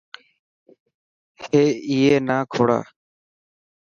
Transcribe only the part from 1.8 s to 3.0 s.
اي نا کوڙا.